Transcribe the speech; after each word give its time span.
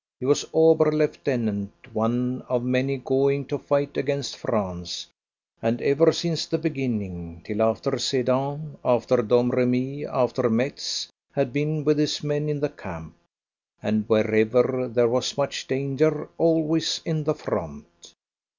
He 0.19 0.25
was 0.25 0.47
ober 0.51 0.91
lieutenant, 0.91 1.69
one 1.93 2.41
of 2.49 2.63
many 2.63 2.97
going 2.97 3.45
to 3.45 3.59
fight 3.59 3.97
against 3.97 4.35
France, 4.35 5.05
and 5.61 5.79
ever 5.79 6.11
since 6.11 6.47
the 6.47 6.57
beginning, 6.57 7.43
till 7.45 7.61
after 7.61 7.99
Sedan, 7.99 8.79
after 8.83 9.17
Domremy, 9.17 10.07
after 10.07 10.49
Metz, 10.49 11.07
had 11.33 11.53
been 11.53 11.83
with 11.83 11.99
his 11.99 12.23
men 12.23 12.49
in 12.49 12.59
the 12.61 12.69
camp, 12.69 13.13
and 13.79 14.05
wherever 14.09 14.87
there 14.87 15.07
was 15.07 15.37
much 15.37 15.67
danger 15.67 16.27
always 16.39 17.01
in 17.05 17.23
the 17.23 17.35
front. 17.35 17.85